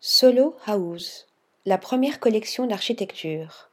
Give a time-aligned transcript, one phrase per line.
[0.00, 1.26] Solo House,
[1.66, 3.68] la première collection d'architecture.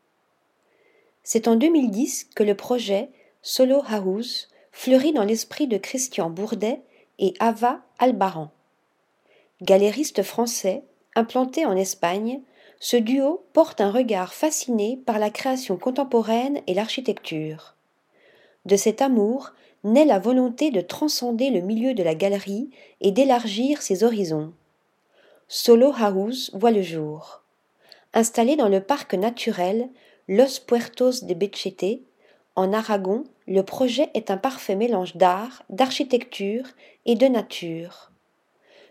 [1.21, 3.09] C'est en 2010 que le projet
[3.43, 6.81] Solo House fleurit dans l'esprit de Christian Bourdet
[7.19, 8.49] et Ava Albaran.
[9.61, 10.81] Galéristes français,
[11.13, 12.41] implantés en Espagne,
[12.79, 17.75] ce duo porte un regard fasciné par la création contemporaine et l'architecture.
[18.65, 19.51] De cet amour
[19.83, 24.53] naît la volonté de transcender le milieu de la galerie et d'élargir ses horizons.
[25.47, 27.43] Solo House voit le jour.
[28.15, 29.89] Installé dans le parc naturel
[30.27, 32.01] Los Puertos de Bechete,
[32.55, 36.65] en Aragon, le projet est un parfait mélange d'art, d'architecture
[37.05, 38.11] et de nature.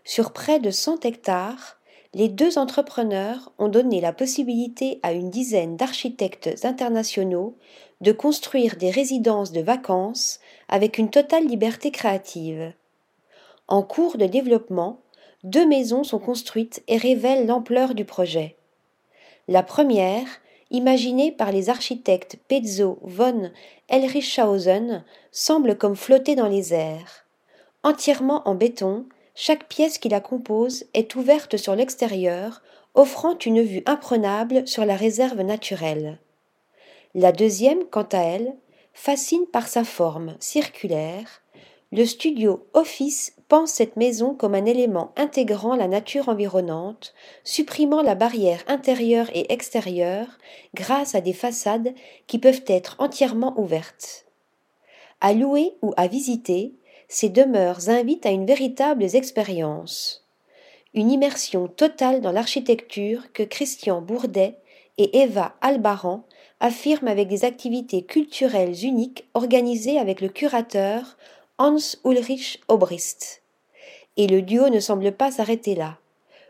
[0.05, 1.81] Sur près de 100 hectares,
[2.13, 7.57] les deux entrepreneurs ont donné la possibilité à une dizaine d'architectes internationaux
[8.01, 12.73] de construire des résidences de vacances avec une totale liberté créative.
[13.67, 15.01] En cours de développement,
[15.45, 18.57] deux maisons sont construites et révèlent l'ampleur du projet.
[19.47, 20.27] La première,
[20.71, 23.51] imaginée par les architectes Pezzo von
[23.89, 27.27] Elrichhausen, semble comme flotter dans les airs.
[27.83, 32.63] Entièrement en béton, chaque pièce qui la compose est ouverte sur l'extérieur,
[32.95, 36.19] offrant une vue imprenable sur la réserve naturelle.
[37.15, 38.55] La deuxième, quant à elle,
[38.95, 41.43] fascine par sa forme circulaire.
[41.93, 47.15] Le studio Office pense cette maison comme un élément intégrant la nature environnante,
[47.45, 50.39] supprimant la barrière intérieure et extérieure
[50.75, 51.95] grâce à des façades
[52.27, 54.27] qui peuvent être entièrement ouvertes.
[55.21, 56.75] À louer ou à visiter,
[57.09, 60.27] ces demeures invitent à une véritable expérience.
[60.95, 64.59] Une immersion totale dans l'architecture que Christian Bourdet
[64.99, 66.25] et Eva Albaran
[66.61, 71.17] affirment avec des activités culturelles uniques organisées avec le curateur
[71.57, 73.45] Hans Ulrich Obrist.
[74.17, 75.99] Et le duo ne semble pas s'arrêter là.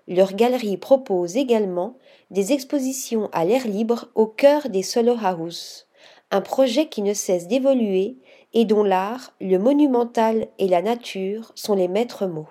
[0.09, 1.99] Leur galerie propose également
[2.31, 5.89] des expositions à l'air libre au cœur des Solo House,
[6.31, 8.17] un projet qui ne cesse d'évoluer
[8.55, 12.49] et dont l'art, le monumental et la nature sont les maîtres mots.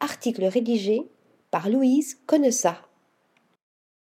[0.00, 1.06] Article rédigé
[1.50, 2.78] par Louise Connessa.